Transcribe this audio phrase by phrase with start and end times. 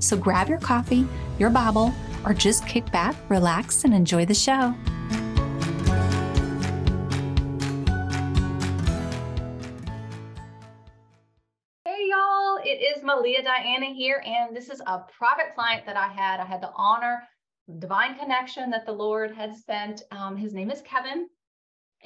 [0.00, 1.06] So grab your coffee,
[1.38, 1.92] your Bible,
[2.24, 4.74] or just kick back, relax, and enjoy the show.
[11.84, 16.08] Hey, y'all, it is Melia Diana here, and this is a private client that I
[16.08, 16.40] had.
[16.40, 17.22] I had the honor,
[17.78, 20.02] divine connection that the Lord had sent.
[20.10, 21.28] Um, his name is Kevin.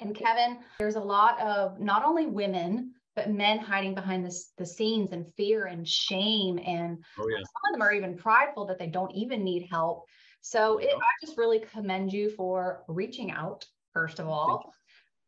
[0.01, 4.67] And Kevin, there's a lot of not only women, but men hiding behind this, the
[4.67, 6.59] scenes and fear and shame.
[6.65, 7.37] And oh, yeah.
[7.37, 10.05] some of them are even prideful that they don't even need help.
[10.41, 10.89] So yeah.
[10.89, 14.73] it, I just really commend you for reaching out, first of all,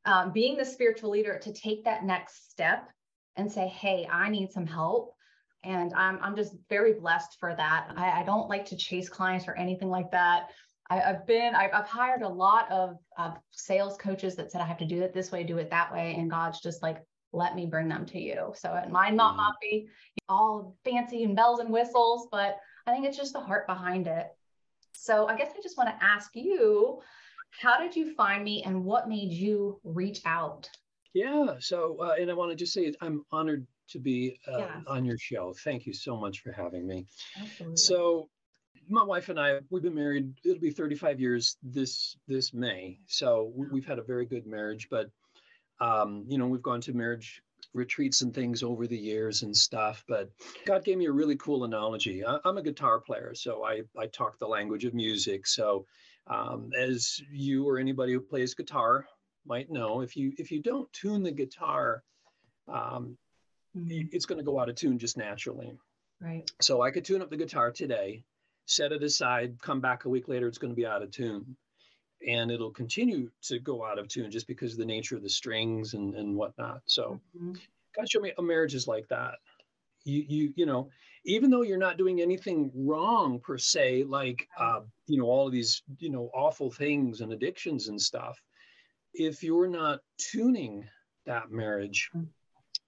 [0.05, 2.89] um, being the spiritual leader to take that next step
[3.37, 5.15] and say, hey, I need some help.
[5.65, 7.89] And I'm, I'm just very blessed for that.
[7.97, 10.51] I, I don't like to chase clients or anything like that.
[10.89, 14.67] I, have been, I've, I've, hired a lot of, of sales coaches that said I
[14.67, 16.15] have to do it this way, do it that way.
[16.17, 16.99] And God's just like,
[17.33, 18.53] let me bring them to you.
[18.57, 19.89] So it might not, not be
[20.29, 24.29] all fancy and bells and whistles, but I think it's just the heart behind it.
[24.93, 27.01] So I guess I just want to ask you,
[27.51, 30.69] how did you find me and what made you reach out?
[31.15, 31.55] Yeah.
[31.61, 34.81] So, uh, and I want to just say I'm honored to be uh, yeah.
[34.87, 35.55] on your show.
[35.65, 37.07] Thank you so much for having me.
[37.41, 37.77] Absolutely.
[37.77, 38.29] So,
[38.89, 40.33] my wife and I, we've been married.
[40.45, 43.01] It'll be 35 years this this May.
[43.07, 44.89] So we've had a very good marriage.
[44.91, 45.11] But
[45.81, 47.43] um, you know, we've gone to marriage
[47.75, 50.05] retreats and things over the years and stuff.
[50.09, 50.31] But
[50.65, 52.25] God gave me a really cool analogy.
[52.25, 55.47] I, am a guitar player, so I, I talk the language of music.
[55.47, 55.87] So
[56.27, 59.07] um, as you or anybody who plays guitar
[59.47, 62.03] might know, if you if you don't tune the guitar,
[62.67, 63.17] um,
[63.75, 65.79] it's going to go out of tune just naturally.
[66.21, 66.51] Right.
[66.63, 68.25] So I could tune up the guitar today,
[68.65, 71.57] set it aside, come back a week later, it's going to be out of tune
[72.27, 75.29] and it'll continue to go out of tune just because of the nature of the
[75.29, 76.83] strings and, and whatnot.
[76.87, 77.53] So mm-hmm.
[77.97, 79.35] God show me a marriage is like that.
[80.05, 80.91] You, you, you know,
[81.25, 85.53] even though you're not doing anything wrong per se, like, uh, you know, all of
[85.53, 88.41] these, you know, awful things and addictions and stuff,
[89.13, 90.85] if you're not tuning
[91.25, 92.27] that marriage, mm.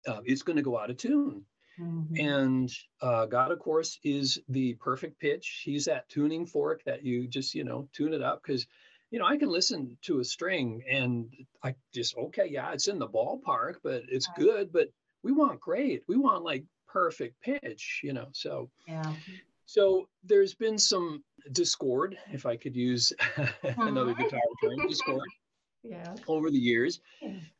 [0.07, 1.45] uh, it's going to go out of tune.
[1.81, 2.27] Mm-hmm.
[2.27, 2.73] And
[3.03, 5.63] uh, God, of course, is the perfect pitch.
[5.65, 8.67] He's that tuning fork that you just, you know, tune it up because
[9.11, 12.99] you know, I can listen to a string and I just, okay, yeah, it's in
[12.99, 14.73] the ballpark, but it's good.
[14.73, 14.89] But
[15.23, 16.03] we want great.
[16.09, 18.29] We want like perfect pitch, you know.
[18.33, 19.15] So, yeah.
[19.67, 23.13] So there's been some discord, if I could use
[23.63, 24.23] another uh-huh.
[24.23, 25.23] guitar term, discord.
[25.85, 26.17] Yeah.
[26.27, 27.01] Over the years.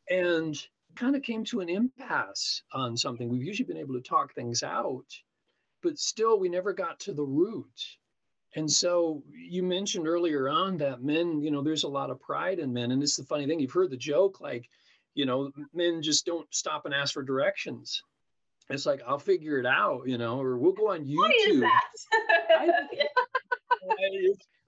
[0.09, 0.55] And
[0.95, 3.29] kind of came to an impasse on something.
[3.29, 5.05] We've usually been able to talk things out,
[5.81, 7.97] but still we never got to the root
[8.55, 12.59] and so you mentioned earlier on that men, you know, there's a lot of pride
[12.59, 12.91] in men.
[12.91, 14.67] And it's the funny thing, you've heard the joke, like,
[15.13, 18.01] you know, men just don't stop and ask for directions.
[18.69, 21.17] It's like, I'll figure it out, you know, or we'll go on YouTube.
[21.17, 21.81] What is that?
[22.49, 22.69] I,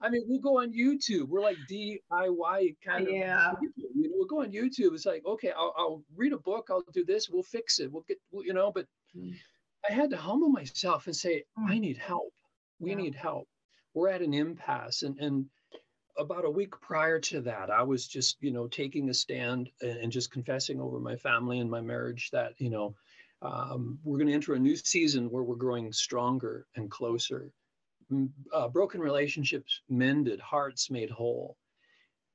[0.00, 1.28] I, mean, we'll go on YouTube.
[1.28, 3.12] We're like DIY kind of.
[3.12, 3.52] Yeah.
[3.76, 4.94] You know, we'll go on YouTube.
[4.94, 6.68] It's like, okay, I'll, I'll read a book.
[6.70, 7.28] I'll do this.
[7.28, 7.90] We'll fix it.
[7.92, 9.34] We'll get, you know, but mm.
[9.88, 11.68] I had to humble myself and say, mm.
[11.68, 12.32] I need help.
[12.80, 12.96] We yeah.
[12.96, 13.48] need help
[13.94, 15.02] we're at an impasse.
[15.02, 15.46] And, and
[16.18, 20.12] about a week prior to that, I was just, you know, taking a stand and
[20.12, 22.94] just confessing over my family and my marriage that, you know,
[23.42, 27.50] um, we're going to enter a new season where we're growing stronger and closer.
[28.52, 31.56] Uh, broken relationships mended, hearts made whole.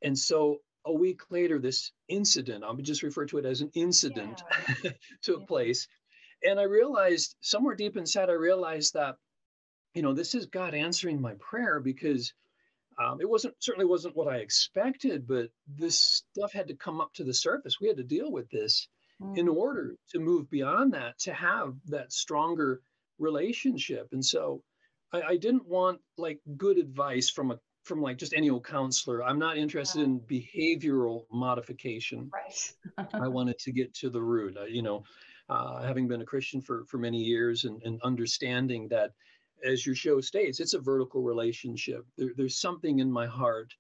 [0.02, 4.42] And so a week later, this incident, I'll just refer to it as an incident,
[4.84, 4.92] yeah.
[5.22, 5.46] took yeah.
[5.46, 5.88] place.
[6.44, 9.16] And I realized somewhere deep inside, I realized that
[9.98, 12.32] you know, this is God answering my prayer because
[13.04, 17.12] um, it wasn't certainly wasn't what I expected, but this stuff had to come up
[17.16, 17.82] to the surface.
[17.82, 18.90] We had to deal with this
[19.20, 19.36] mm.
[19.36, 22.82] in order to move beyond that, to have that stronger
[23.18, 24.10] relationship.
[24.12, 24.62] And so
[25.12, 29.24] I, I didn't want like good advice from a from like just any old counselor.
[29.24, 32.30] I'm not interested in behavioral modification.
[32.32, 33.08] Right.
[33.14, 34.58] I wanted to get to the root.
[34.58, 35.06] Uh, you know,
[35.50, 39.14] uh, having been a Christian for for many years and, and understanding that,
[39.64, 42.06] as your show states, it's a vertical relationship.
[42.18, 43.74] There, there's something in my heart.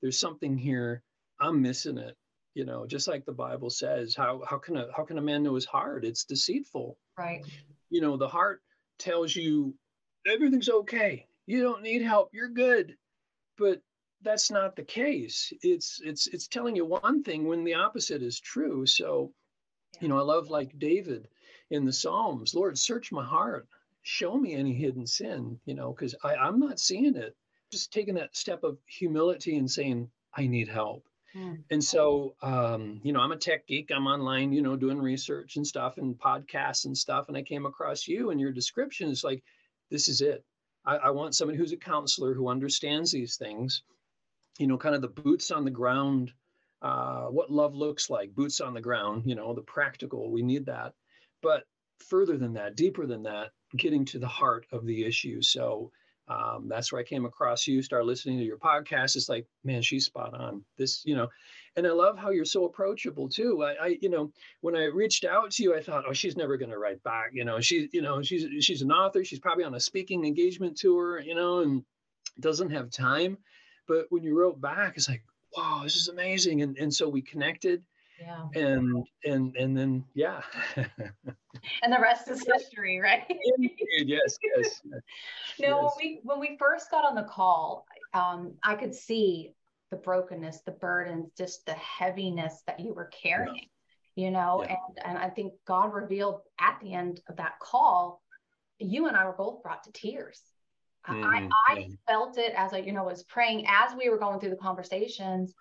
[0.00, 1.02] There's something here.
[1.40, 2.16] I'm missing it.
[2.54, 5.42] You know, just like the Bible says, how how can a how can a man
[5.42, 6.04] know his heart?
[6.04, 6.98] It's deceitful.
[7.16, 7.42] Right.
[7.88, 8.60] You know, the heart
[8.98, 9.74] tells you
[10.26, 11.26] everything's okay.
[11.46, 12.30] You don't need help.
[12.32, 12.96] You're good.
[13.58, 13.80] But
[14.22, 15.52] that's not the case.
[15.62, 18.86] It's it's it's telling you one thing when the opposite is true.
[18.86, 19.32] So,
[20.00, 21.28] you know, I love like David
[21.70, 23.66] in the Psalms, Lord, search my heart.
[24.02, 27.36] Show me any hidden sin, you know, because I'm not seeing it.
[27.70, 31.06] Just taking that step of humility and saying, I need help.
[31.34, 31.62] Mm.
[31.70, 33.90] And so, um, you know, I'm a tech geek.
[33.90, 37.28] I'm online, you know, doing research and stuff and podcasts and stuff.
[37.28, 39.42] And I came across you and your description is like,
[39.90, 40.44] this is it.
[40.84, 43.82] I, I want somebody who's a counselor who understands these things,
[44.58, 46.32] you know, kind of the boots on the ground,
[46.82, 50.66] uh, what love looks like, boots on the ground, you know, the practical, we need
[50.66, 50.92] that.
[51.40, 51.64] But
[52.08, 55.42] further than that, deeper than that, getting to the heart of the issue.
[55.42, 55.90] So
[56.28, 59.16] um, that's where I came across you, Start listening to your podcast.
[59.16, 60.64] It's like, man, she's spot on.
[60.78, 61.28] This, you know,
[61.76, 63.64] and I love how you're so approachable too.
[63.64, 64.30] I, I you know,
[64.60, 67.30] when I reached out to you, I thought, oh, she's never going to write back.
[67.32, 69.24] You know, she's, you know, she's she's an author.
[69.24, 71.20] She's probably on a speaking engagement tour.
[71.20, 71.82] You know, and
[72.40, 73.38] doesn't have time.
[73.88, 75.24] But when you wrote back, it's like,
[75.56, 76.62] wow, this is amazing.
[76.62, 77.82] And and so we connected
[78.22, 80.42] yeah and and and then yeah
[80.76, 83.24] and the rest is history right
[83.58, 84.80] yes yes
[85.60, 85.82] no yes.
[85.82, 89.52] when we when we first got on the call um i could see
[89.90, 93.68] the brokenness the burdens just the heaviness that you were carrying
[94.14, 94.24] yeah.
[94.24, 94.76] you know yeah.
[94.96, 98.22] and and i think god revealed at the end of that call
[98.78, 100.40] you and i were both brought to tears
[101.08, 101.24] mm-hmm.
[101.24, 104.50] i i felt it as i you know was praying as we were going through
[104.50, 105.54] the conversations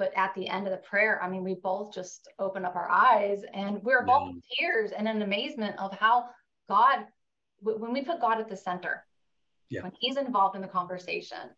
[0.00, 2.90] but at the end of the prayer, I mean, we both just opened up our
[2.90, 4.30] eyes and we were both yeah.
[4.30, 6.30] in tears and in amazement of how
[6.70, 7.00] God,
[7.60, 9.04] when we put God at the center,
[9.68, 9.82] yeah.
[9.82, 11.50] when He's involved in the conversation,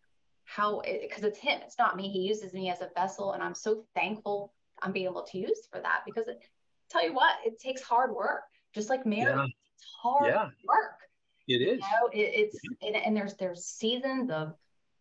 [0.44, 2.08] how because it, it's Him, it's not me.
[2.08, 4.52] He uses me as a vessel, and I'm so thankful
[4.82, 6.42] I'm being able to use for that because it,
[6.90, 8.42] tell you what, it takes hard work,
[8.74, 9.36] just like marriage.
[9.36, 9.44] Yeah.
[9.76, 10.48] It's hard yeah.
[10.66, 10.98] work.
[11.46, 11.74] It is.
[11.74, 14.54] You know, it, it's and, and there's there's seasons of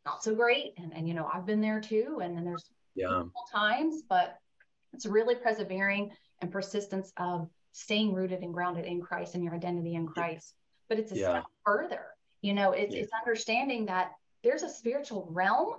[0.05, 3.23] not so great, and and you know I've been there too, and then there's yeah.
[3.53, 4.38] times, but
[4.93, 6.11] it's really persevering
[6.41, 10.53] and persistence of staying rooted and grounded in Christ and your identity in Christ.
[10.89, 11.29] But it's a yeah.
[11.29, 12.05] step further.
[12.41, 13.03] You know, it's, yeah.
[13.03, 14.11] it's understanding that
[14.43, 15.75] there's a spiritual realm,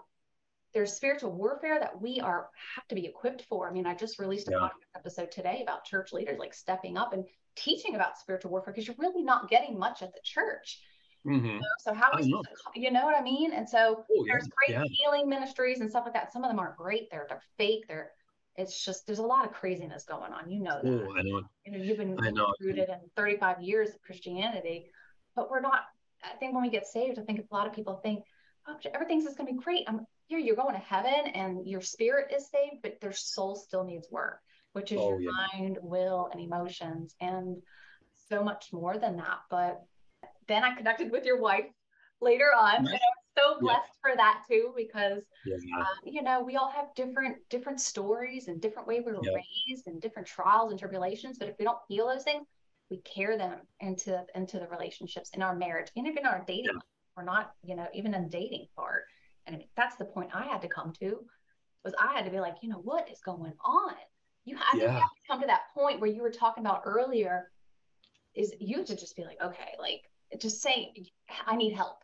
[0.72, 3.68] there's spiritual warfare that we are have to be equipped for.
[3.68, 4.58] I mean, I just released a yeah.
[4.58, 7.24] podcast episode today about church leaders like stepping up and
[7.56, 10.80] teaching about spiritual warfare because you're really not getting much at the church.
[11.26, 11.58] Mm-hmm.
[11.80, 13.52] So how is you know what I mean?
[13.52, 14.84] And so oh, there's great yeah.
[14.90, 16.32] healing ministries and stuff like that.
[16.32, 17.10] Some of them aren't great.
[17.10, 17.84] They're they're fake.
[17.88, 18.10] They're
[18.56, 20.50] it's just there's a lot of craziness going on.
[20.50, 21.06] You know that.
[21.08, 21.42] Oh, I know.
[21.64, 22.16] You know, you've been
[22.60, 24.90] rooted in 35 years of Christianity,
[25.34, 25.80] but we're not.
[26.24, 28.24] I think when we get saved, I think a lot of people think,
[28.68, 29.84] oh, everything's just going to be great.
[29.88, 30.38] I'm here.
[30.38, 34.40] You're going to heaven, and your spirit is saved, but their soul still needs work,
[34.72, 35.30] which is oh, your yeah.
[35.54, 37.56] mind, will, and emotions, and
[38.28, 39.38] so much more than that.
[39.50, 39.82] But
[40.52, 41.66] then I connected with your wife
[42.20, 42.84] later on.
[42.84, 42.92] Nice.
[42.92, 44.10] And I was so blessed yeah.
[44.10, 45.56] for that too, because yeah.
[45.80, 49.32] uh, you know we all have different different stories and different way we were yeah.
[49.34, 51.38] raised and different trials and tribulations.
[51.38, 52.46] But if we don't heal those things,
[52.90, 56.78] we carry them into into the relationships in our marriage, and even our dating.
[57.16, 59.04] We're not, you know, even in dating part.
[59.46, 61.24] And that's the point I had to come to
[61.84, 63.94] was I had to be like, you know, what is going on?
[64.44, 64.86] You had, yeah.
[64.86, 67.50] to, have to come to that point where you were talking about earlier
[68.34, 70.02] is you have to just be like, okay, like
[70.40, 71.06] just saying,
[71.46, 71.96] I need help.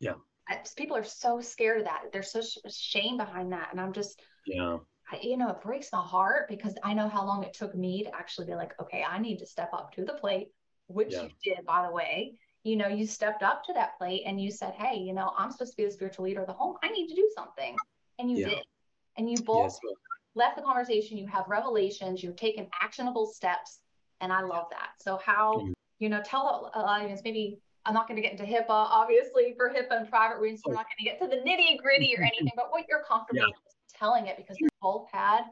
[0.00, 0.14] Yeah.
[0.48, 2.04] I, people are so scared of that.
[2.12, 3.68] There's such shame behind that.
[3.70, 4.78] And I'm just, yeah.
[5.10, 8.04] I, you know, it breaks my heart because I know how long it took me
[8.04, 10.48] to actually be like, okay, I need to step up to the plate,
[10.86, 11.22] which yeah.
[11.22, 12.34] you did, by the way.
[12.64, 15.50] You know, you stepped up to that plate and you said, hey, you know, I'm
[15.50, 16.76] supposed to be the spiritual leader of the home.
[16.82, 17.76] I need to do something.
[18.18, 18.48] And you yeah.
[18.50, 18.64] did.
[19.16, 19.94] And you both yes,
[20.34, 21.18] left the conversation.
[21.18, 22.22] You have revelations.
[22.22, 23.80] You've taken actionable steps.
[24.20, 24.90] And I love that.
[25.00, 28.44] So, how, mm-hmm you know, tell the audience maybe I'm not going to get into
[28.44, 30.62] HIPAA, obviously, for HIPAA and private reasons.
[30.66, 33.46] We're not going to get to the nitty gritty or anything, but what you're comfortable
[33.46, 33.98] yeah.
[33.98, 35.42] telling it because we both had,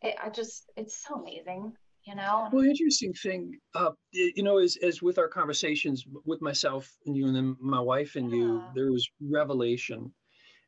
[0.00, 2.48] it, I just, it's so amazing, you know?
[2.50, 7.26] Well, interesting thing, uh, you know, is as with our conversations with myself and you
[7.26, 8.38] and then my wife and yeah.
[8.38, 10.10] you, there was revelation.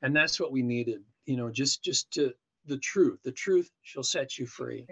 [0.03, 2.35] And that's what we needed, you know, just, just to
[2.67, 4.87] the truth, the truth shall set you free.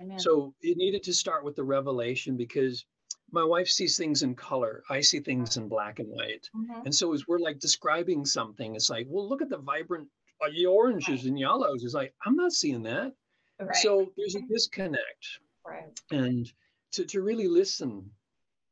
[0.00, 0.18] Amen.
[0.18, 2.84] So it needed to start with the revelation because
[3.30, 4.82] my wife sees things in color.
[4.88, 6.48] I see things in black and white.
[6.56, 6.86] Mm-hmm.
[6.86, 10.08] And so as we're like describing something, it's like, well, look at the vibrant
[10.40, 11.24] uh, oranges right.
[11.24, 11.84] and yellows.
[11.84, 13.12] It's like, I'm not seeing that.
[13.60, 13.76] Right.
[13.76, 15.38] So there's a disconnect.
[15.66, 16.00] Right.
[16.10, 16.50] And
[16.92, 18.10] to, to really listen,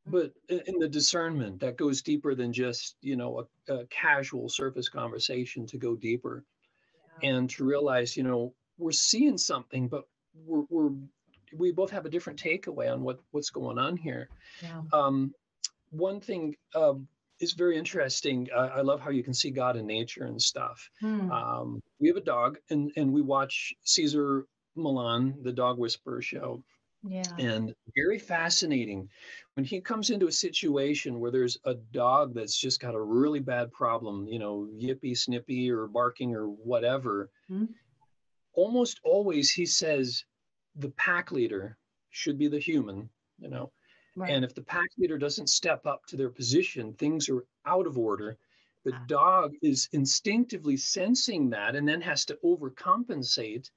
[0.06, 4.88] but in the discernment that goes deeper than just, you know, a, a casual surface
[4.88, 6.44] conversation to go deeper
[7.22, 7.30] yeah.
[7.30, 10.04] and to realize, you know, we're seeing something, but
[10.34, 10.90] we're, we're
[11.56, 14.28] we both have a different takeaway on what what's going on here.
[14.62, 14.82] Yeah.
[14.92, 15.34] Um,
[15.90, 16.94] one thing uh,
[17.40, 18.48] is very interesting.
[18.54, 20.88] Uh, I love how you can see God in nature and stuff.
[21.00, 21.30] Hmm.
[21.30, 26.62] Um, we have a dog, and and we watch Cesar Millan, the dog whisperer show.
[27.04, 27.24] Yeah.
[27.38, 29.08] And very fascinating
[29.54, 33.40] when he comes into a situation where there's a dog that's just got a really
[33.40, 37.30] bad problem, you know, yippy, snippy, or barking, or whatever.
[37.48, 37.64] Hmm.
[38.54, 40.24] Almost always he says
[40.76, 41.76] the pack leader
[42.10, 43.72] should be the human, you know,
[44.14, 44.30] Right.
[44.30, 47.98] And if the pack leader doesn't step up to their position, things are out of
[47.98, 48.36] order.
[48.84, 49.04] The ah.
[49.06, 53.70] dog is instinctively sensing that and then has to overcompensate.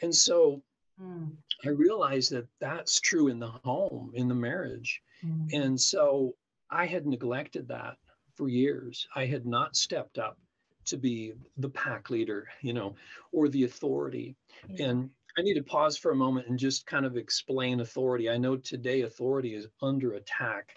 [0.00, 0.62] And so
[1.00, 1.30] mm.
[1.64, 5.00] I realized that that's true in the home, in the marriage.
[5.24, 5.52] Mm.
[5.52, 6.34] And so
[6.70, 7.98] I had neglected that
[8.34, 9.06] for years.
[9.14, 10.38] I had not stepped up
[10.86, 12.96] to be the pack leader, you know,
[13.30, 14.34] or the authority.
[14.80, 18.28] And I need to pause for a moment and just kind of explain authority.
[18.28, 20.76] I know today authority is under attack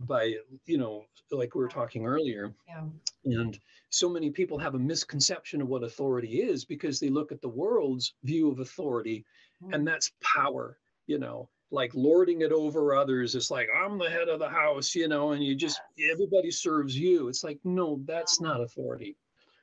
[0.00, 0.34] by,
[0.66, 2.52] you know, like we were talking earlier.
[2.66, 2.84] Yeah.
[3.24, 3.58] And
[3.90, 7.48] so many people have a misconception of what authority is because they look at the
[7.48, 9.24] world's view of authority
[9.62, 9.74] mm.
[9.74, 13.34] and that's power, you know, like lording it over others.
[13.34, 15.80] It's like, I'm the head of the house, you know, and you just,
[16.10, 17.28] everybody serves you.
[17.28, 19.16] It's like, no, that's not authority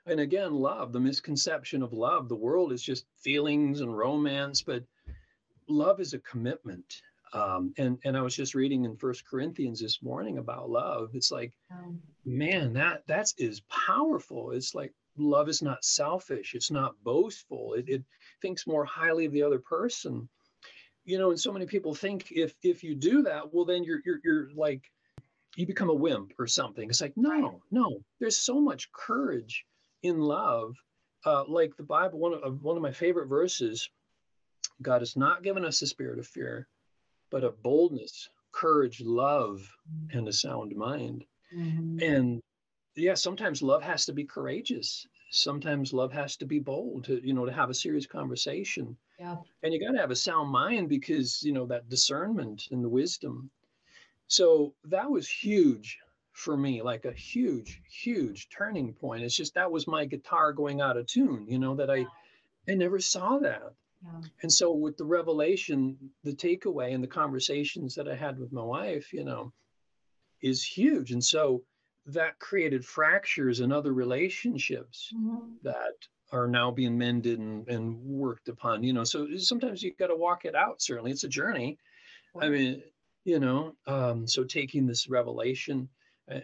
[0.10, 4.84] and again love the misconception of love the world is just feelings and romance but
[5.70, 7.02] love is a commitment.
[7.32, 11.12] Um, and and i was just reading in first corinthians this morning about love.
[11.14, 14.50] It's like um, man that that is powerful.
[14.50, 16.56] It's like love is not selfish.
[16.56, 17.76] It's not boastful.
[17.76, 18.04] It, it
[18.42, 20.28] thinks more highly of the other person.
[21.06, 24.02] You know and so many people think if if you do that well then you're
[24.04, 24.92] you're, you're like
[25.56, 26.90] you become a wimp or something.
[26.90, 29.68] It's like no no there's so much courage
[30.04, 30.76] in love,
[31.26, 33.90] uh, like the Bible, one of one of my favorite verses,
[34.82, 36.68] God has not given us a spirit of fear,
[37.30, 40.18] but of boldness, courage, love, mm-hmm.
[40.18, 41.26] and a sound mind.
[41.56, 42.00] Mm-hmm.
[42.02, 42.42] And
[42.96, 45.08] yeah, sometimes love has to be courageous.
[45.32, 48.98] Sometimes love has to be bold to, you know, to have a serious conversation.
[49.20, 49.36] Yeah.
[49.62, 52.90] And you got to have a sound mind because, you know, that discernment and the
[52.90, 53.50] wisdom.
[54.28, 56.00] So that was huge
[56.40, 59.24] for me, like a huge, huge turning point.
[59.24, 62.06] It's just that was my guitar going out of tune, you know, that I
[62.68, 63.74] I never saw that.
[64.02, 64.22] Yeah.
[64.44, 68.64] And so with the revelation, the takeaway and the conversations that I had with my
[68.64, 69.52] wife, you know,
[70.42, 71.12] is huge.
[71.12, 71.64] And so
[72.06, 75.56] that created fractures in other relationships mm-hmm.
[75.64, 75.96] that
[76.32, 79.04] are now being mended and, and worked upon, you know.
[79.04, 81.12] So sometimes you got to walk it out, certainly.
[81.12, 81.78] It's a journey.
[82.40, 82.82] I mean,
[83.26, 85.90] you know, um, so taking this revelation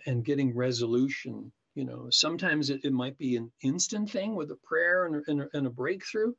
[0.06, 1.52] and getting resolution.
[1.76, 5.50] You know, sometimes it, it might be an instant thing with a prayer and, and,
[5.54, 6.34] and a breakthrough.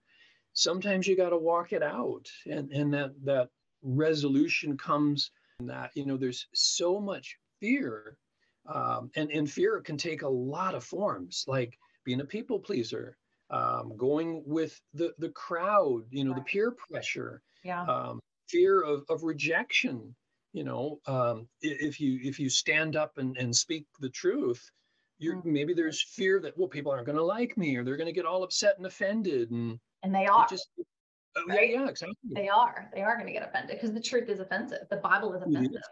[0.55, 3.49] Sometimes you got to walk it out, and and that that
[3.83, 5.31] resolution comes.
[5.59, 8.17] And that you know, there's so much fear,
[8.67, 13.17] um, and and fear can take a lot of forms, like being a people pleaser,
[13.51, 17.85] um, going with the the crowd, you know, the peer pressure, yeah.
[17.85, 20.15] um, fear of, of rejection,
[20.57, 24.71] you know um, if you if you stand up and, and speak the truth
[25.19, 25.53] you're mm-hmm.
[25.53, 28.13] maybe there's fear that well people aren't going to like me or they're going to
[28.13, 30.47] get all upset and offended and and they are.
[30.49, 30.69] just
[31.37, 31.71] oh, right?
[31.71, 32.17] yeah yeah exactly.
[32.35, 32.89] They are.
[32.95, 34.87] They are going to get offended because the truth is offensive.
[34.89, 35.83] The bible is offensive.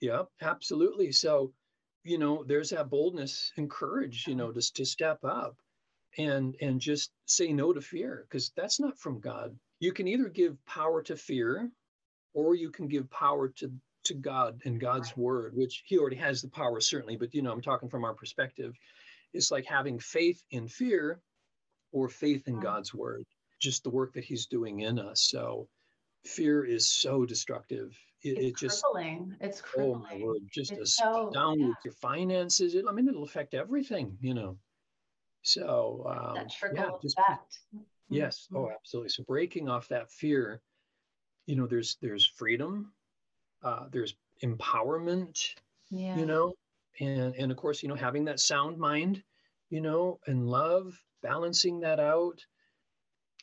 [0.00, 1.10] Yeah absolutely.
[1.10, 1.52] So
[2.04, 5.56] you know there's that boldness and courage you know just to step up
[6.16, 9.56] and and just say no to fear because that's not from god.
[9.80, 11.72] You can either give power to fear
[12.34, 13.70] or you can give power to
[14.04, 17.16] to God and God's word, which He already has the power certainly.
[17.16, 18.74] But you know, I'm talking from our perspective.
[19.32, 21.20] It's like having faith in fear,
[21.92, 23.24] or faith in God's word.
[23.60, 25.28] Just the work that He's doing in us.
[25.30, 25.68] So,
[26.24, 27.96] fear is so destructive.
[28.22, 29.36] It, it's it just crippling.
[29.40, 29.94] It's crippling.
[29.94, 30.40] Oh my word!
[30.52, 31.68] Just it's a so, down yeah.
[31.68, 32.74] with your finances.
[32.74, 34.16] It, I mean, it'll affect everything.
[34.20, 34.58] You know.
[35.42, 37.58] So um, that trickle yeah, just, effect.
[38.08, 38.46] Yes.
[38.46, 38.56] Mm-hmm.
[38.56, 39.10] Oh, absolutely.
[39.10, 40.60] So breaking off that fear
[41.50, 42.92] you know there's there's freedom
[43.64, 44.14] uh, there's
[44.44, 45.54] empowerment
[45.90, 46.16] yeah.
[46.16, 46.54] you know
[47.00, 49.20] and and of course you know having that sound mind
[49.68, 52.40] you know and love balancing that out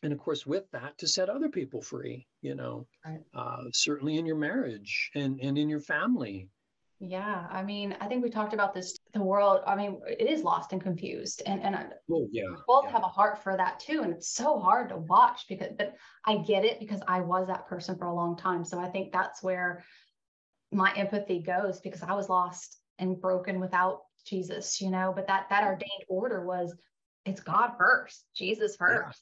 [0.03, 3.19] and of course with that to set other people free you know right.
[3.33, 6.47] uh, certainly in your marriage and and in your family
[6.99, 8.97] Yeah, I mean, I think we talked about this.
[9.13, 12.91] The world, I mean, it is lost and confused, and and oh yeah, both yeah.
[12.91, 14.01] have a heart for that too.
[14.01, 17.67] And it's so hard to watch because, but I get it because I was that
[17.67, 18.65] person for a long time.
[18.65, 19.83] So I think that's where
[20.71, 25.13] my empathy goes because I was lost and broken without Jesus, you know.
[25.15, 26.75] But that that ordained order was,
[27.25, 29.21] it's God first, Jesus first,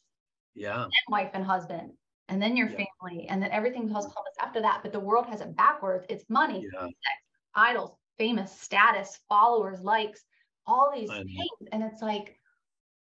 [0.54, 1.92] yeah, and wife and husband,
[2.30, 2.86] and then your yeah.
[3.02, 4.80] family, and then everything else comes after that.
[4.82, 6.06] But the world has it backwards.
[6.08, 6.84] It's money, yeah.
[6.84, 7.25] sex,
[7.56, 10.24] idols, famous, status, followers, likes,
[10.68, 11.70] all these things.
[11.72, 12.40] And it's like,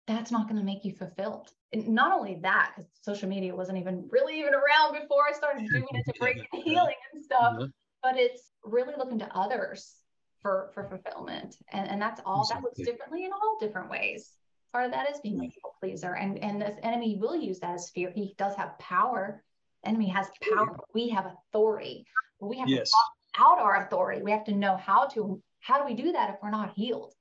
[0.08, 1.50] that's not going to make you fulfilled.
[1.72, 5.68] And not only that, because social media wasn't even really even around before I started
[5.70, 7.66] doing it to break and healing and stuff, mm-hmm.
[8.02, 9.96] but it's really looking to others
[10.42, 11.56] for for fulfillment.
[11.72, 12.62] And and that's all exactly.
[12.62, 14.32] that looks differently in all different ways.
[14.72, 16.16] Part of that is being a people pleaser.
[16.16, 18.12] And and this enemy will use that as fear.
[18.14, 19.44] He does have power.
[19.86, 22.06] enemy has power, we have authority.
[22.40, 22.92] But we have yes.
[23.38, 24.22] Out our authority.
[24.22, 27.14] We have to know how to, how do we do that if we're not healed?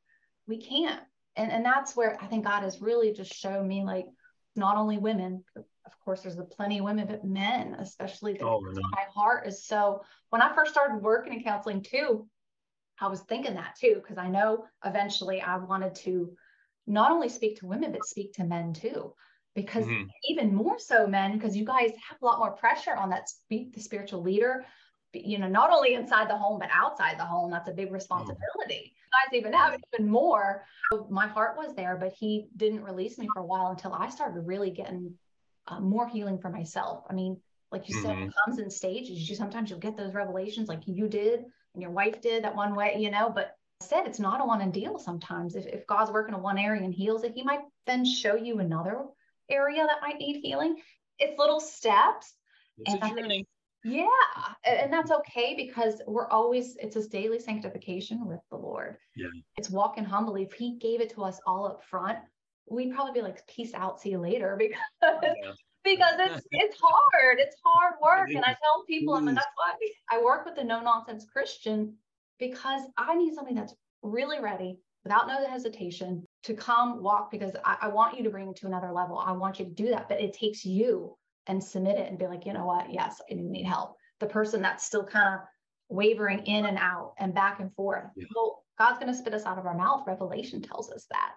[0.46, 1.00] We can't.
[1.36, 4.06] And, and that's where I think God has really just shown me like
[4.54, 9.04] not only women, of course, there's a plenty of women, but men, especially oh, my
[9.14, 12.26] heart is so when I first started working in counseling too,
[13.00, 16.32] I was thinking that too, because I know eventually I wanted to
[16.86, 19.14] not only speak to women, but speak to men too.
[19.54, 20.04] Because mm-hmm.
[20.28, 23.74] even more so men, because you guys have a lot more pressure on that speak
[23.74, 24.64] the spiritual leader
[25.12, 27.50] you know, not only inside the home, but outside the home.
[27.50, 28.92] That's a big responsibility.
[28.94, 29.30] Mm.
[29.30, 30.64] Guys even have even more.
[31.10, 34.40] My heart was there, but he didn't release me for a while until I started
[34.40, 35.14] really getting
[35.68, 37.04] uh, more healing for myself.
[37.10, 37.38] I mean,
[37.70, 38.06] like you mm-hmm.
[38.06, 39.28] said, it comes in stages.
[39.28, 42.74] You sometimes you'll get those revelations like you did and your wife did that one
[42.74, 45.56] way, you know, but I said it's not a one and deal sometimes.
[45.56, 48.58] If, if God's working in one area and heals it, he might then show you
[48.60, 49.04] another
[49.50, 50.76] area that might need healing.
[51.18, 52.34] It's little steps.
[52.78, 53.46] It's and a journey.
[53.84, 54.06] Yeah.
[54.64, 58.96] And that's okay because we're always, it's a daily sanctification with the Lord.
[59.16, 59.28] Yeah.
[59.56, 60.44] It's walking humbly.
[60.44, 62.18] If He gave it to us all up front,
[62.70, 64.78] we'd probably be like, peace out, see you later because.
[65.22, 65.52] Yeah.
[65.84, 67.38] because it's it's hard.
[67.38, 68.30] It's hard work.
[68.30, 69.74] And I tell people, I and that's why
[70.10, 71.96] I work with the no nonsense Christian
[72.38, 77.76] because I need somebody that's really ready without no hesitation to come walk because I,
[77.82, 79.18] I want you to bring it to another level.
[79.18, 82.26] I want you to do that, but it takes you and submit it and be
[82.26, 82.92] like, you know what?
[82.92, 83.96] Yes, I do need help.
[84.20, 85.40] The person that's still kind of
[85.88, 88.04] wavering in and out and back and forth.
[88.16, 88.26] Yeah.
[88.34, 90.04] Well, God's going to spit us out of our mouth.
[90.06, 91.32] Revelation tells us that.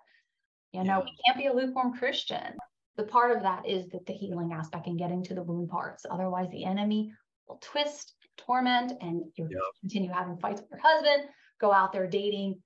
[0.71, 1.03] You know, yeah.
[1.05, 2.57] we can't be a lukewarm Christian.
[2.97, 6.05] The part of that is that the healing aspect and getting to the wound parts.
[6.09, 7.11] Otherwise, the enemy
[7.47, 9.57] will twist, torment, and you yeah.
[9.81, 12.61] continue having fights with your husband, go out there dating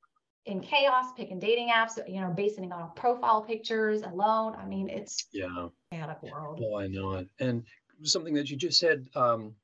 [0.45, 4.55] in chaos, picking dating apps, you know, basing it on profile pictures alone.
[4.55, 6.59] I mean, it's yeah, chaotic world.
[6.59, 7.27] Know it.
[7.39, 7.63] And
[8.03, 9.55] something that you just said, um,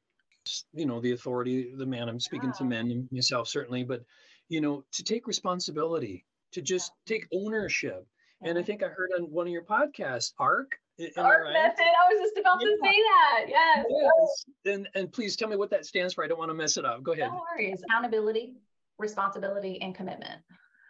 [0.74, 2.10] you know, the authority, the man.
[2.10, 2.58] I'm speaking yeah.
[2.58, 4.04] to men myself certainly, but
[4.50, 7.16] you know, to take responsibility, to just yeah.
[7.16, 8.06] take ownership.
[8.42, 8.50] Yeah.
[8.50, 10.72] And I think I heard on one of your podcasts, ARC.
[11.18, 11.54] ARC right?
[11.54, 11.82] method.
[11.82, 13.46] I was just about to say that.
[13.50, 13.86] Yes.
[13.90, 14.46] yes.
[14.66, 16.24] And and please tell me what that stands for.
[16.24, 17.04] I don't want to mess it up.
[17.04, 17.32] Go ahead.
[17.32, 17.82] No worries.
[17.90, 18.54] Accountability,
[18.98, 20.42] responsibility, and commitment.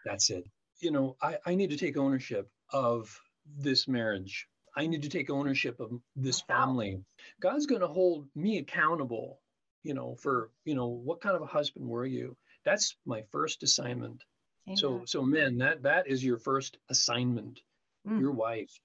[0.05, 0.43] That's it.
[0.79, 3.17] You know, I, I need to take ownership of
[3.57, 4.47] this marriage.
[4.75, 7.01] I need to take ownership of this family.
[7.39, 9.39] God's going to hold me accountable,
[9.83, 12.35] you know, for, you know, what kind of a husband were you?
[12.65, 14.23] That's my first assignment.
[14.67, 14.77] Amen.
[14.77, 17.61] So, so men, that that is your first assignment.
[18.07, 18.19] Mm.
[18.19, 18.79] Your wife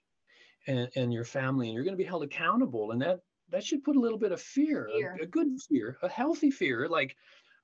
[0.67, 2.93] and, and your family, and you're going to be held accountable.
[2.93, 5.17] And that that should put a little bit of fear, fear.
[5.21, 6.89] A, a good fear, a healthy fear.
[6.89, 7.17] Like,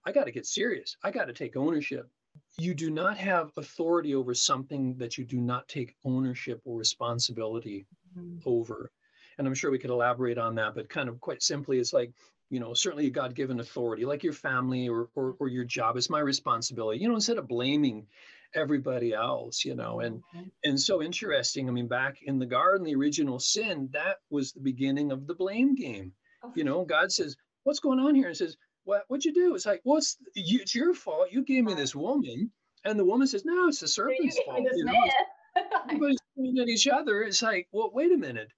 [0.04, 0.96] I got to get serious.
[1.02, 2.10] I got to take ownership
[2.58, 7.86] you do not have authority over something that you do not take ownership or responsibility
[8.16, 8.38] mm-hmm.
[8.46, 8.90] over.
[9.38, 12.12] And I'm sure we could elaborate on that, but kind of quite simply, it's like,
[12.48, 15.96] you know, certainly a God given authority, like your family or, or, or your job
[15.96, 18.06] is my responsibility, you know, instead of blaming
[18.54, 20.48] everybody else, you know, and, mm-hmm.
[20.64, 21.68] and so interesting.
[21.68, 25.34] I mean, back in the garden, the original sin, that was the beginning of the
[25.34, 26.12] blame game.
[26.42, 28.28] Oh, you know, God says, what's going on here?
[28.28, 29.54] And says, what what'd you do?
[29.54, 31.28] It's like, well, it's, you, it's your fault.
[31.32, 32.52] You gave me this woman.
[32.84, 34.60] And the woman says, no, it's the serpent's fault.
[34.74, 35.10] You know,
[35.84, 37.22] everybody's at each other.
[37.22, 38.48] It's like, well, wait a minute.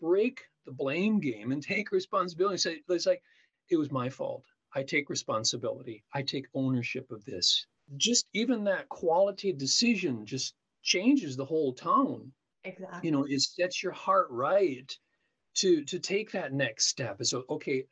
[0.00, 2.58] Break the blame game and take responsibility.
[2.58, 3.22] Say, it's like,
[3.70, 4.44] it was my fault.
[4.74, 6.04] I take responsibility.
[6.12, 7.66] I take ownership of this.
[7.96, 12.32] Just even that quality decision just changes the whole tone.
[12.64, 13.00] Exactly.
[13.02, 14.90] You know, it sets your heart right
[15.56, 17.18] to to take that next step.
[17.18, 17.84] And so, okay,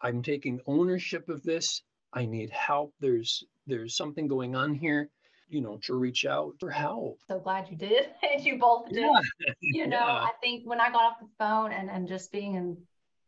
[0.00, 1.82] I'm taking ownership of this.
[2.12, 2.92] I need help.
[3.00, 5.10] There's there's something going on here,
[5.48, 7.20] you know, to reach out for help.
[7.28, 8.08] So glad you did.
[8.32, 9.04] and you both did.
[9.38, 9.52] Yeah.
[9.60, 10.24] You know, yeah.
[10.24, 12.76] I think when I got off the phone and, and just being in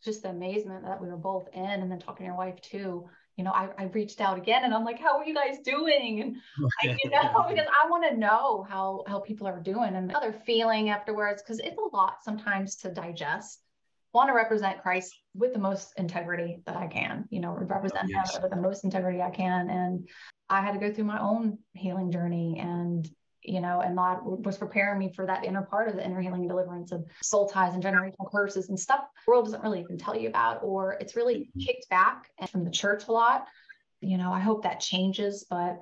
[0.04, 3.08] just the amazement that we were both in and then talking to your wife too,
[3.36, 6.20] you know, I, I reached out again and I'm like, how are you guys doing?
[6.20, 6.36] And
[6.82, 10.18] I, you know, because I want to know how how people are doing and how
[10.18, 13.60] they're feeling afterwards, because it's a lot sometimes to digest.
[14.18, 18.08] Want to represent Christ with the most integrity that I can, you know, represent oh,
[18.08, 18.34] yes.
[18.34, 19.70] him with the most integrity I can.
[19.70, 20.08] And
[20.50, 23.08] I had to go through my own healing journey and
[23.44, 26.40] you know, and God was preparing me for that inner part of the inner healing
[26.40, 29.96] and deliverance of soul ties and generational curses and stuff the world doesn't really even
[29.96, 31.60] tell you about, or it's really mm-hmm.
[31.60, 33.46] kicked back from the church a lot.
[34.00, 35.76] You know, I hope that changes, but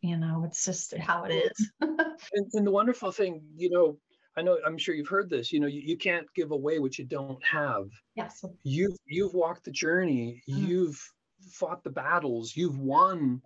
[0.00, 1.72] you know, it's just how it is.
[1.80, 3.98] and, and, the wonderful thing, you know,
[4.40, 6.98] I know I'm sure you've heard this, you know, you, you can't give away what
[6.98, 7.90] you don't have.
[8.14, 8.42] Yes.
[8.62, 10.64] You've you've walked the journey, mm-hmm.
[10.64, 11.12] you've
[11.52, 13.42] fought the battles, you've won,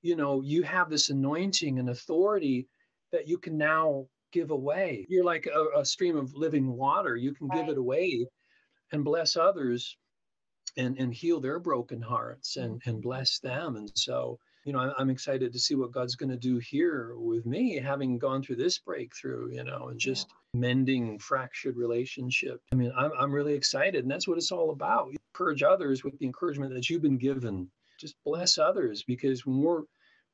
[0.00, 2.66] you know, you have this anointing and authority
[3.12, 5.04] that you can now give away.
[5.10, 7.14] You're like a, a stream of living water.
[7.14, 7.60] You can right.
[7.60, 8.26] give it away
[8.92, 9.98] and bless others
[10.78, 13.00] and, and heal their broken hearts and, and mm-hmm.
[13.02, 13.76] bless them.
[13.76, 17.46] And so, you know, I'm excited to see what God's going to do here with
[17.46, 20.60] me, having gone through this breakthrough, you know, and just yeah.
[20.60, 22.60] mending fractured relationship.
[22.72, 25.12] I mean, I'm, I'm really excited, and that's what it's all about.
[25.12, 27.70] You encourage others with the encouragement that you've been given.
[27.98, 29.82] Just bless others because when we're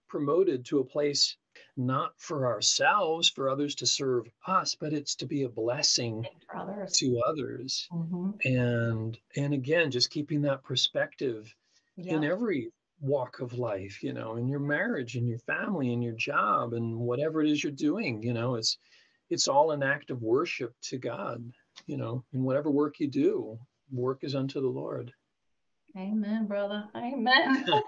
[0.09, 1.37] promoted to a place
[1.77, 6.99] not for ourselves, for others to serve us, but it's to be a blessing others.
[6.99, 7.89] to others.
[7.93, 8.31] Mm-hmm.
[8.45, 11.55] And and again, just keeping that perspective
[11.97, 12.15] yeah.
[12.15, 12.73] in every
[13.05, 16.97] walk of life, you know, in your marriage, in your family, in your job, and
[16.97, 18.79] whatever it is you're doing, you know, it's
[19.31, 21.45] it's all an act of worship to God,
[21.87, 23.59] you know, in whatever work you do,
[23.93, 25.13] work is unto the Lord.
[25.97, 26.85] Amen, brother.
[26.97, 27.65] Amen.
[27.69, 27.81] yeah.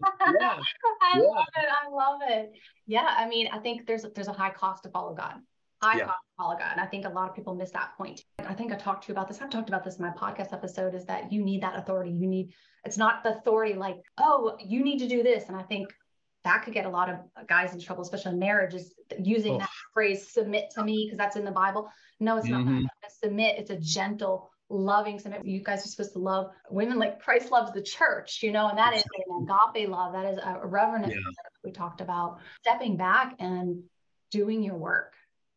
[1.02, 1.22] I yeah.
[1.22, 1.68] love it.
[1.86, 2.52] I love it.
[2.86, 3.14] Yeah.
[3.16, 5.34] I mean, I think there's there's a high cost to follow God.
[5.84, 6.10] High yeah.
[6.36, 6.72] follow God.
[6.72, 8.22] And I think a lot of people miss that point.
[8.38, 9.40] I think I talked to you about this.
[9.40, 12.10] I've talked about this in my podcast episode is that you need that authority.
[12.10, 12.52] You need,
[12.84, 15.48] it's not the authority like, oh, you need to do this.
[15.48, 15.88] And I think
[16.44, 19.58] that could get a lot of guys in trouble, especially in marriage, is using oh.
[19.58, 21.90] that phrase submit to me because that's in the Bible.
[22.20, 22.82] No, it's mm-hmm.
[22.82, 22.90] not.
[23.22, 25.44] Submit, it's a gentle loving submit.
[25.44, 28.78] You guys are supposed to love women like Christ loves the church, you know, and
[28.78, 30.12] that is an agape love.
[30.12, 31.16] That is a reverent yeah.
[31.62, 32.38] we talked about.
[32.62, 33.82] Stepping back and
[34.30, 35.14] doing your work,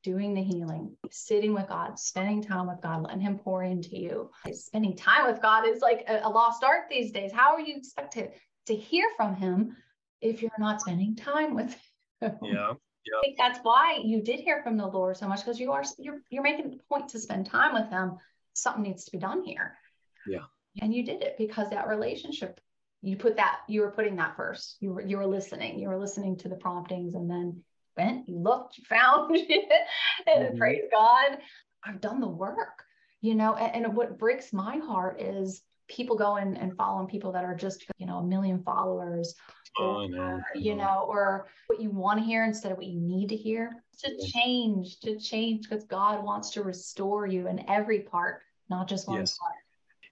[0.08, 4.32] doing the healing, sitting with God, spending time with God, letting Him pour into you.
[4.54, 7.34] Spending time with God is like a, a lost art these days.
[7.34, 8.32] How are you expected
[8.68, 9.76] to hear from Him
[10.22, 11.76] if you're not spending time with
[12.22, 12.38] Him?
[12.42, 12.72] Yeah.
[12.72, 15.84] I think that's why you did hear from the Lord so much because you are
[15.98, 18.18] you're you're making a point to spend time with Him
[18.54, 19.78] something needs to be done here.
[20.26, 20.46] Yeah.
[20.82, 22.60] And you did it because that relationship,
[23.02, 24.78] you put that, you were putting that first.
[24.80, 25.80] You were you were listening.
[25.80, 27.64] You were listening to the promptings and then
[27.98, 29.70] went, you looked, you found it,
[30.28, 30.58] and mm-hmm.
[30.58, 31.38] praise God.
[31.84, 32.84] I've done the work,
[33.22, 37.46] you know, and, and what breaks my heart is people going and following people that
[37.46, 39.36] are just, you know, a million followers.
[39.80, 40.42] Oh, or, know.
[40.56, 43.84] you know, or what you want to hear instead of what you need to hear
[44.04, 49.08] to change, to change because God wants to restore you in every part not just
[49.08, 49.38] one yes.
[49.38, 49.54] part.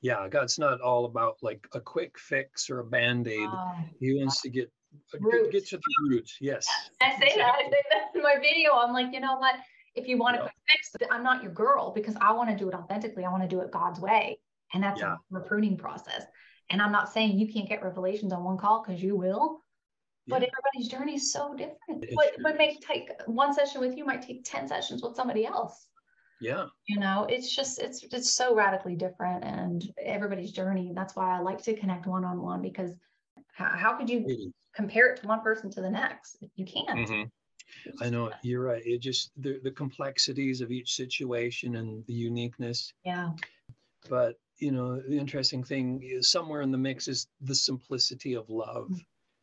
[0.02, 3.50] Yeah, God's not all about like a quick fix or a band aid.
[3.52, 4.72] Uh, he wants to get
[5.12, 6.38] get, get to the roots.
[6.40, 6.68] Yes.
[7.02, 7.42] I say exactly.
[7.42, 7.56] that.
[7.56, 8.74] I say that in my video.
[8.74, 9.56] I'm like, you know what?
[9.96, 12.68] If you want to fix it, I'm not your girl because I want to do
[12.68, 13.24] it authentically.
[13.24, 14.40] I want to do it God's way.
[14.74, 15.16] And that's yeah.
[15.34, 16.26] a pruning process.
[16.70, 19.62] And I'm not saying you can't get revelations on one call because you will,
[20.28, 20.50] but yeah.
[20.52, 22.06] everybody's journey is so different.
[22.14, 25.88] What, what may take one session with you might take 10 sessions with somebody else
[26.42, 31.36] yeah you know it's just it's it's so radically different and everybody's journey that's why
[31.36, 32.92] i like to connect one-on-one because
[33.56, 37.24] how, how could you compare it to one person to the next you can't mm-hmm.
[38.02, 38.82] I know you're right.
[38.86, 42.94] It just the, the complexities of each situation and the uniqueness.
[43.04, 43.32] Yeah.
[44.08, 48.50] But you know, the interesting thing is somewhere in the mix is the simplicity of
[48.50, 48.92] love.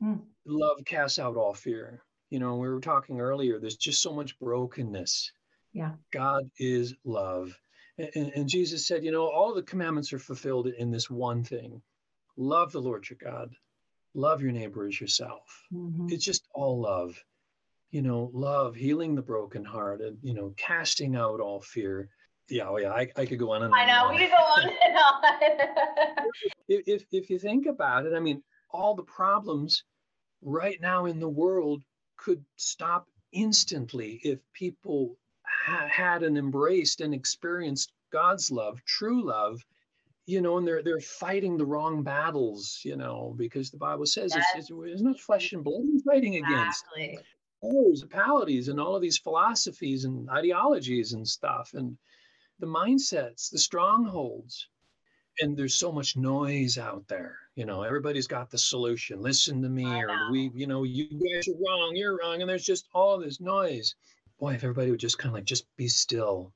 [0.02, 0.20] Mm-hmm.
[0.46, 2.02] Love casts out all fear.
[2.30, 5.32] You know, we were talking earlier, there's just so much brokenness
[5.72, 5.92] yeah.
[6.12, 7.58] God is love.
[7.98, 11.82] And, and, Jesus said, you know, all the commandments are fulfilled in this one thing
[12.38, 13.54] love the Lord your God,
[14.14, 15.64] love your neighbor as yourself.
[15.72, 16.08] Mm-hmm.
[16.10, 17.22] It's just all love.
[17.90, 22.08] You know, love, healing the brokenhearted, you know, casting out all fear.
[22.48, 23.78] Yeah, oh yeah, I, I could go on and on.
[23.78, 26.26] I know, we could go on and on.
[26.68, 29.84] if, if, if you think about it, I mean, all the problems
[30.40, 31.82] right now in the world
[32.16, 39.62] could stop instantly if people ha- had and embraced and experienced God's love, true love,
[40.26, 44.34] you know, and they're they're fighting the wrong battles, you know, because the Bible says
[44.36, 46.84] it's, it's, it's, not flesh and blood fighting against.
[46.96, 47.18] Exactly.
[48.10, 51.96] Powers, and all of these philosophies and ideologies and stuff, and
[52.58, 54.68] the mindsets, the strongholds.
[55.40, 59.68] and there's so much noise out there you know everybody's got the solution listen to
[59.68, 63.18] me or we you know you guys are wrong you're wrong and there's just all
[63.18, 63.94] this noise
[64.38, 66.52] boy if everybody would just kind of like just be still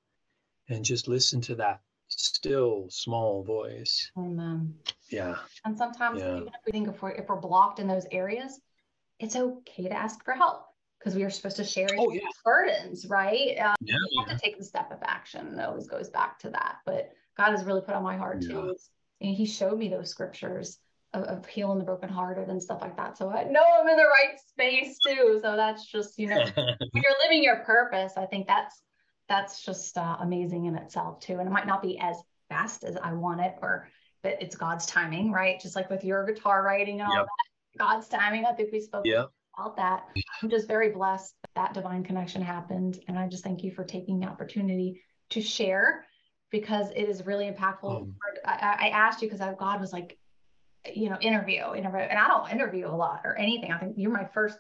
[0.69, 1.81] and just listen to that
[2.17, 4.75] still small voice amen
[5.11, 6.37] yeah and sometimes yeah.
[6.37, 8.61] even if we think if we're if we're blocked in those areas
[9.19, 10.67] it's okay to ask for help
[10.99, 12.21] because we are supposed to share oh, yeah.
[12.45, 16.09] burdens right um, yeah, you have to take the step of action it always goes
[16.09, 18.75] back to that but God has really put on my heart too.
[19.21, 20.79] And he showed me those scriptures
[21.13, 23.17] of, of, healing the brokenhearted and stuff like that.
[23.17, 25.39] So I know I'm in the right space too.
[25.43, 28.83] So that's just, you know, when you're living your purpose, I think that's
[29.29, 31.39] that's just uh, amazing in itself too.
[31.39, 32.17] And it might not be as
[32.49, 33.89] fast as I want it, or
[34.23, 35.61] but it's God's timing, right?
[35.61, 37.27] Just like with your guitar writing and all yep.
[37.27, 38.45] that, God's timing.
[38.45, 39.29] I think we spoke yep.
[39.59, 40.05] about that.
[40.43, 43.85] I'm just very blessed that, that divine connection happened, and I just thank you for
[43.85, 46.07] taking the opportunity to share
[46.51, 48.03] because it is really impactful.
[48.03, 50.17] Um, I, I, asked you because God was like,
[50.95, 53.73] you know, interview, interview, and I don't interview a lot or anything.
[53.73, 54.59] I think you're my first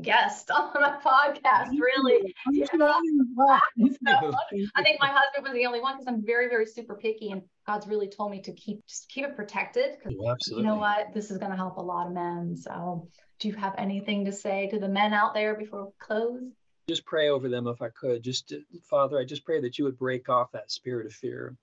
[0.00, 2.34] guest on my podcast, really.
[2.76, 2.92] so,
[4.74, 7.42] I think my husband was the only one because I'm very, very super picky, and
[7.66, 9.96] God's really told me to keep just keep it protected.
[10.04, 12.56] Because oh, you know what, this is going to help a lot of men.
[12.56, 13.08] So,
[13.40, 16.42] do you have anything to say to the men out there before we close?
[16.88, 18.22] just pray over them if I could.
[18.22, 21.56] Just, uh, Father, I just pray that you would break off that spirit of fear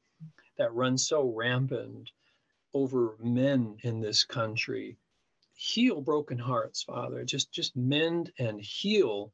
[0.58, 2.10] that runs so rampant
[2.74, 4.98] over men in this country.
[5.62, 7.26] Heal broken hearts, Father.
[7.26, 9.34] Just, just mend and heal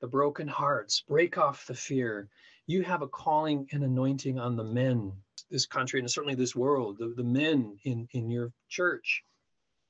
[0.00, 1.00] the broken hearts.
[1.08, 2.28] Break off the fear.
[2.68, 5.12] You have a calling and anointing on the men,
[5.50, 9.24] this country, and certainly this world, the, the men in, in your church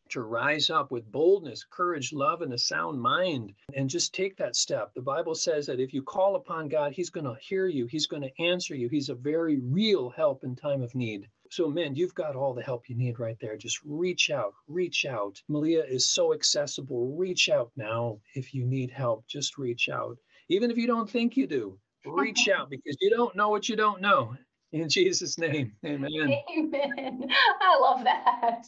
[0.08, 4.56] to rise up with boldness, courage, love, and a sound mind and just take that
[4.56, 4.94] step.
[4.94, 8.06] The Bible says that if you call upon God, He's going to hear you, He's
[8.06, 8.88] going to answer you.
[8.88, 11.28] He's a very real help in time of need.
[11.50, 13.56] So, men, you've got all the help you need right there.
[13.56, 15.40] Just reach out, reach out.
[15.48, 17.14] Melia is so accessible.
[17.16, 19.26] Reach out now if you need help.
[19.26, 20.16] Just reach out.
[20.48, 23.76] Even if you don't think you do, reach out because you don't know what you
[23.76, 24.36] don't know.
[24.72, 26.36] In Jesus' name, amen.
[26.58, 27.28] Amen.
[27.60, 28.62] I love that.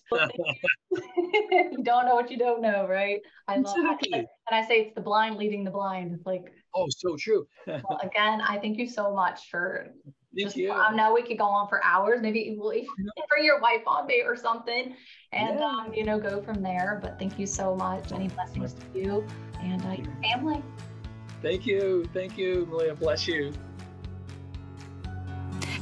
[0.91, 3.21] you don't know what you don't know, right?
[3.49, 4.11] I love exactly.
[4.12, 4.27] that.
[4.51, 6.14] And I say it's the blind leading the blind.
[6.14, 7.47] It's like, oh, so true.
[7.67, 9.88] well, again, I thank you so much for
[10.38, 10.72] Thank you.
[10.72, 12.20] I know we could go on for hours.
[12.22, 12.70] Maybe we'll
[13.29, 14.94] bring your wife on me or something
[15.33, 15.64] and, yeah.
[15.64, 16.98] um, you know, go from there.
[17.03, 18.11] But thank you so much.
[18.11, 19.27] Many blessings to you
[19.61, 20.62] and uh, your family.
[21.42, 22.09] Thank you.
[22.12, 22.94] Thank you, Melia.
[22.94, 23.53] Bless you.